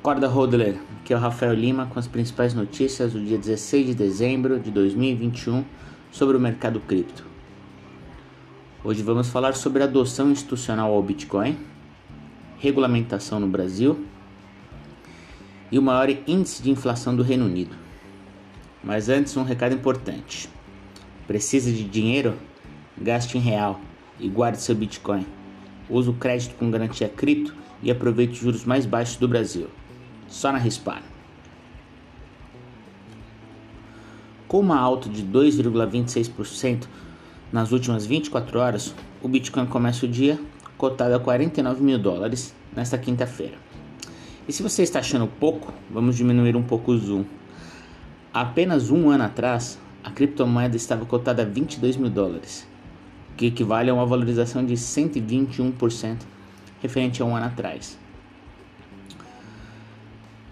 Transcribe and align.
Acorda 0.00 0.28
Hodler, 0.28 0.80
que 1.04 1.12
é 1.12 1.16
o 1.16 1.20
Rafael 1.20 1.52
Lima 1.52 1.84
com 1.84 1.98
as 1.98 2.08
principais 2.08 2.54
notícias 2.54 3.12
do 3.12 3.20
dia 3.20 3.36
16 3.36 3.88
de 3.88 3.94
dezembro 3.94 4.58
de 4.58 4.70
2021 4.70 5.62
sobre 6.10 6.38
o 6.38 6.40
mercado 6.40 6.80
cripto. 6.80 7.22
Hoje 8.82 9.02
vamos 9.02 9.28
falar 9.28 9.52
sobre 9.52 9.82
adoção 9.82 10.30
institucional 10.30 10.90
ao 10.94 11.02
Bitcoin, 11.02 11.58
regulamentação 12.58 13.38
no 13.38 13.46
Brasil 13.46 14.06
e 15.70 15.78
o 15.78 15.82
maior 15.82 16.08
índice 16.26 16.62
de 16.62 16.70
inflação 16.70 17.14
do 17.14 17.22
Reino 17.22 17.44
Unido. 17.44 17.76
Mas 18.82 19.10
antes, 19.10 19.36
um 19.36 19.44
recado 19.44 19.74
importante: 19.74 20.48
precisa 21.26 21.70
de 21.70 21.84
dinheiro? 21.84 22.38
Gaste 22.96 23.36
em 23.36 23.40
real 23.42 23.78
e 24.18 24.30
guarde 24.30 24.62
seu 24.62 24.74
Bitcoin. 24.74 25.26
Use 25.90 26.08
o 26.08 26.14
crédito 26.14 26.54
com 26.54 26.70
garantia 26.70 27.06
cripto 27.06 27.54
e 27.82 27.90
aproveite 27.90 28.32
os 28.32 28.38
juros 28.38 28.64
mais 28.64 28.86
baixos 28.86 29.18
do 29.18 29.28
Brasil. 29.28 29.68
Só 30.30 30.52
na 30.52 30.58
Rispar. 30.58 31.02
Com 34.46 34.60
uma 34.60 34.78
alta 34.78 35.08
de 35.08 35.24
2,26% 35.24 36.86
nas 37.52 37.72
últimas 37.72 38.06
24 38.06 38.58
horas, 38.60 38.94
o 39.20 39.28
Bitcoin 39.28 39.66
começa 39.66 40.06
o 40.06 40.08
dia 40.08 40.40
cotado 40.78 41.16
a 41.16 41.20
49 41.20 41.82
mil 41.82 41.98
dólares 41.98 42.54
nesta 42.74 42.96
quinta-feira. 42.96 43.58
E 44.48 44.52
se 44.52 44.62
você 44.62 44.84
está 44.84 45.00
achando 45.00 45.26
pouco, 45.26 45.74
vamos 45.90 46.16
diminuir 46.16 46.56
um 46.56 46.62
pouco 46.62 46.92
o 46.92 46.98
zoom. 46.98 47.24
Há 48.32 48.42
apenas 48.42 48.88
um 48.88 49.10
ano 49.10 49.24
atrás, 49.24 49.80
a 50.04 50.12
criptomoeda 50.12 50.76
estava 50.76 51.04
cotada 51.04 51.42
a 51.42 51.44
22 51.44 51.96
mil 51.96 52.08
dólares, 52.08 52.66
que 53.36 53.46
equivale 53.46 53.90
a 53.90 53.94
uma 53.94 54.06
valorização 54.06 54.64
de 54.64 54.74
121% 54.74 56.18
referente 56.80 57.20
a 57.20 57.24
um 57.24 57.34
ano 57.34 57.46
atrás. 57.46 57.98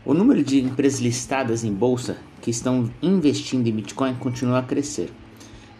O 0.08 0.14
número 0.14 0.42
de 0.42 0.58
empresas 0.58 1.00
listadas 1.00 1.64
em 1.64 1.70
bolsa 1.70 2.16
que 2.40 2.50
estão 2.50 2.90
investindo 3.02 3.66
em 3.66 3.72
Bitcoin 3.72 4.14
continua 4.14 4.60
a 4.60 4.62
crescer, 4.62 5.10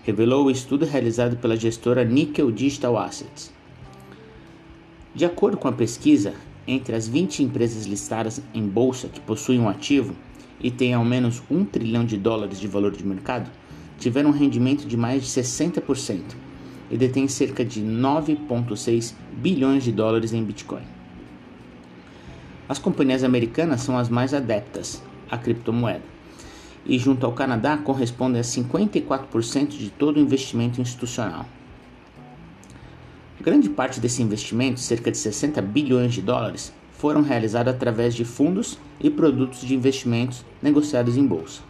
revelou 0.03 0.45
o 0.45 0.51
estudo 0.51 0.85
realizado 0.85 1.39
pela 1.39 1.57
gestora 1.57 2.05
Nickel 2.05 2.53
Digital 2.53 2.99
Assets. 2.99 3.51
De 5.15 5.25
acordo 5.25 5.57
com 5.57 5.67
a 5.67 5.73
pesquisa, 5.73 6.35
entre 6.67 6.95
as 6.95 7.09
20 7.09 7.43
empresas 7.43 7.87
listadas 7.87 8.43
em 8.53 8.69
bolsa 8.69 9.09
que 9.09 9.19
possuem 9.19 9.61
um 9.61 9.69
ativo 9.71 10.15
e 10.61 10.71
têm 10.71 10.93
ao 10.93 11.07
menos 11.07 11.43
1 11.51 11.65
trilhão 11.65 12.05
de 12.05 12.19
dólares 12.19 12.61
de 12.61 12.69
valor 12.69 12.95
de 12.95 13.07
mercado, 13.07 13.51
tiveram 13.99 14.29
um 14.29 14.35
rendimento 14.35 14.87
de 14.87 14.99
mais 14.99 15.23
de 15.23 15.29
60% 15.31 16.21
e 16.91 16.99
detêm 16.99 17.29
cerca 17.29 17.65
de 17.65 17.81
9,6 17.81 19.15
bilhões 19.39 19.85
de 19.85 19.91
dólares 19.91 20.35
em 20.35 20.45
Bitcoin. 20.45 20.98
As 22.69 22.79
companhias 22.79 23.25
americanas 23.25 23.81
são 23.81 23.97
as 23.97 24.11
mais 24.11 24.35
adeptas 24.35 25.03
à 25.31 25.39
criptomoeda 25.39 26.03
e, 26.85 26.99
junto 26.99 27.25
ao 27.25 27.33
Canadá, 27.33 27.79
correspondem 27.79 28.41
a 28.41 28.45
54% 28.45 29.69
de 29.69 29.91
todo 29.91 30.19
o 30.19 30.21
investimento 30.21 30.81
institucional. 30.81 31.47
Grande 33.41 33.71
parte 33.71 34.01
desse 34.01 34.23
investimento, 34.23 34.81
cerca 34.81 35.11
de 35.11 35.17
60 35.17 35.63
bilhões 35.63 36.13
de 36.13 36.21
dólares, 36.21 36.73
foram 36.93 37.23
realizados 37.23 37.73
através 37.73 38.15
de 38.15 38.25
fundos 38.25 38.79
e 39.01 39.09
produtos 39.09 39.61
de 39.61 39.75
investimentos 39.75 40.45
negociados 40.61 41.17
em 41.17 41.25
bolsa. 41.25 41.63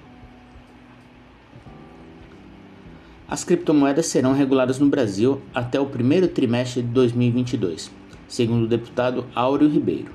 As 3.29 3.45
criptomoedas 3.45 4.07
serão 4.07 4.33
reguladas 4.33 4.79
no 4.79 4.89
Brasil 4.89 5.43
até 5.55 5.79
o 5.79 5.87
primeiro 5.87 6.27
trimestre 6.27 6.81
de 6.81 6.89
2022, 6.89 7.91
segundo 8.27 8.65
o 8.65 8.69
deputado 8.69 9.27
Áureo 9.35 9.69
Ribeiro. 9.69 10.11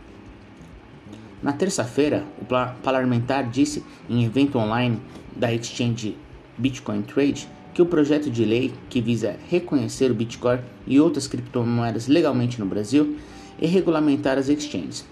Na 1.44 1.52
terça-feira, 1.52 2.24
o 2.42 2.46
parlamentar 2.82 3.50
disse 3.50 3.84
em 4.10 4.24
evento 4.24 4.58
online 4.58 4.98
da 5.36 5.54
exchange 5.54 6.16
Bitcoin 6.58 7.02
Trade 7.02 7.50
que 7.74 7.82
o 7.82 7.86
projeto 7.86 8.32
de 8.32 8.46
lei 8.46 8.74
que 8.90 9.02
visa 9.02 9.36
reconhecer 9.50 10.10
o 10.10 10.14
Bitcoin 10.14 10.60
e 10.88 11.02
outras 11.02 11.28
criptomoedas 11.28 12.08
legalmente 12.08 12.62
no 12.62 12.66
Brasil 12.66 13.18
e 13.60 13.68
regulamentar 13.68 14.38
as 14.38 14.48
exchanges 14.48 15.06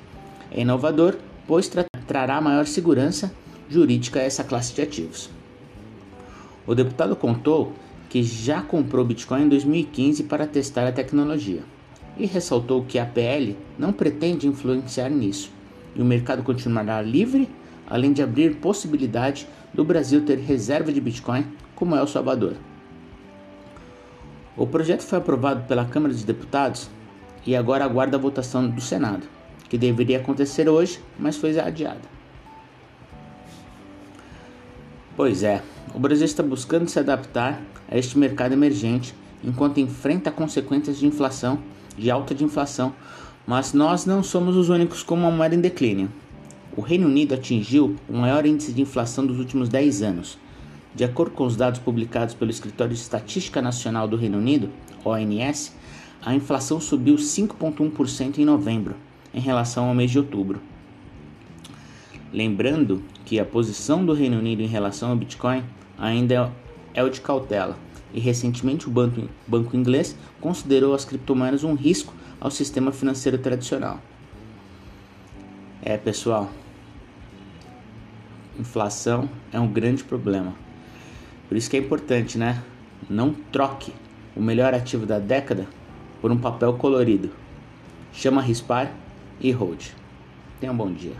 é 0.50 0.62
inovador, 0.62 1.18
pois 1.46 1.68
tra 1.68 1.84
trará 2.08 2.40
maior 2.40 2.66
segurança 2.66 3.34
jurídica 3.70 4.22
a 4.22 4.24
essa 4.24 4.44
classe 4.44 4.74
de 4.74 4.82
ativos. 4.82 5.30
O 6.66 6.74
deputado 6.74 7.14
contou 7.14 7.74
que 8.10 8.24
já 8.24 8.62
comprou 8.62 9.04
Bitcoin 9.04 9.44
em 9.44 9.50
2015 9.50 10.24
para 10.24 10.48
testar 10.48 10.88
a 10.88 10.92
tecnologia 10.94 11.64
e 12.18 12.26
ressaltou 12.26 12.86
que 12.86 12.98
a 12.98 13.06
PL 13.06 13.58
não 13.78 13.92
pretende 13.92 14.48
influenciar 14.48 15.10
nisso 15.10 15.52
e 15.96 16.02
o 16.02 16.06
mercado 16.06 16.44
continuará 16.44 17.02
livre, 17.02 17.50
além 17.88 18.14
de 18.14 18.22
abrir 18.22 18.56
possibilidade 18.56 19.48
do 19.74 19.84
Brasil 19.84 20.26
ter 20.26 20.38
reserva 20.38 20.92
de 20.92 21.02
Bitcoin 21.02 21.46
como 21.76 21.96
é 21.96 22.02
o 22.02 22.08
Salvador. 22.08 22.56
O 24.56 24.68
projeto 24.68 25.02
foi 25.02 25.18
aprovado 25.18 25.64
pela 25.68 25.86
Câmara 25.86 26.14
dos 26.14 26.24
Deputados 26.24 26.90
e 27.46 27.56
agora 27.56 27.86
aguarda 27.86 28.18
a 28.18 28.20
votação 28.20 28.70
do 28.70 28.82
Senado, 28.82 29.26
que 29.70 29.78
deveria 29.78 30.18
acontecer 30.18 30.70
hoje, 30.70 31.00
mas 31.18 31.38
foi 31.38 31.58
adiada. 31.60 32.02
Pois 35.16 35.44
é, 35.44 35.62
o 35.94 36.00
Brasil 36.00 36.26
está 36.26 36.44
buscando 36.44 36.90
se 36.90 37.00
adaptar 37.00 37.62
a 37.90 37.98
este 37.98 38.18
mercado 38.18 38.54
emergente 38.54 39.14
enquanto 39.44 39.80
enfrenta 39.80 40.32
consequências 40.32 40.98
de 40.98 41.06
inflação, 41.06 41.60
de 41.98 42.10
alta 42.10 42.34
de 42.34 42.44
inflação, 42.44 42.94
mas 43.46 43.74
nós 43.74 44.06
não 44.06 44.24
somos 44.24 44.56
os 44.56 44.70
únicos 44.70 45.04
com 45.04 45.16
uma 45.16 45.32
moeda 45.32 45.56
em 45.56 45.62
declínio. 45.62 46.10
O 46.76 46.82
Reino 46.82 47.08
Unido 47.08 47.34
atingiu 47.34 47.96
o 48.08 48.18
maior 48.18 48.46
índice 48.46 48.72
de 48.72 48.82
inflação 48.82 49.26
dos 49.26 49.40
últimos 49.40 49.68
10 49.68 50.02
anos, 50.02 50.38
de 50.94 51.04
acordo 51.04 51.32
com 51.32 51.46
os 51.46 51.56
dados 51.56 51.80
publicados 51.80 52.36
pelo 52.36 52.52
Escritório 52.52 52.94
de 52.94 53.00
Estatística 53.00 53.62
Nacional 53.62 54.08
do 54.08 54.18
Reino 54.18 54.38
Unido, 54.38 54.70
ONS, 55.06 55.74
a 56.24 56.36
inflação 56.36 56.80
subiu 56.80 57.16
5,1% 57.16 58.38
em 58.38 58.46
novembro, 58.46 58.96
em 59.34 59.40
relação 59.40 59.86
ao 59.86 59.96
mês 59.96 60.12
de 60.12 60.20
outubro. 60.20 60.62
Lembrando 62.34 63.02
que 63.26 63.40
a 63.40 63.46
posição 63.46 64.06
do 64.06 64.14
Reino 64.14 64.38
Unido 64.38 64.62
em 64.62 64.68
relação 64.68 65.10
ao 65.10 65.16
Bitcoin 65.16 65.64
ainda 65.98 66.52
é 66.94 67.04
o 67.04 67.10
de 67.10 67.22
cautela, 67.22 67.78
e 68.14 68.20
recentemente 68.20 68.88
o 68.88 68.92
banco, 68.92 69.28
banco 69.48 69.76
inglês 69.76 70.16
considerou 70.40 70.94
as 70.94 71.06
criptomoedas 71.06 71.64
um 71.64 71.74
risco 71.74 72.14
ao 72.42 72.50
sistema 72.50 72.92
financeiro 72.92 73.38
tradicional. 73.38 74.00
É, 75.84 75.96
pessoal, 75.96 76.50
inflação 78.60 79.30
é 79.54 79.60
um 79.60 79.68
grande 79.68 80.04
problema. 80.04 80.56
Por 81.48 81.56
isso 81.56 81.70
que 81.70 81.78
é 81.78 81.80
importante, 81.80 82.40
né? 82.40 82.64
Não 83.08 83.34
troque 83.52 83.94
o 84.36 84.42
melhor 84.42 84.74
ativo 84.74 85.06
da 85.06 85.20
década 85.20 85.68
por 86.20 86.32
um 86.32 86.38
papel 86.38 86.74
colorido. 86.74 87.30
Chama 88.12 88.42
Rispar 88.42 88.92
e 89.40 89.52
Hold. 89.52 89.92
Tenha 90.60 90.72
um 90.72 90.78
bom 90.78 90.92
dia. 90.92 91.16